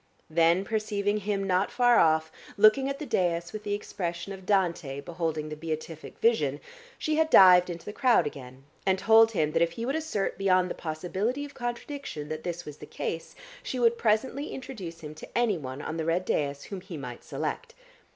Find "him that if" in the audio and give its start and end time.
9.33-9.73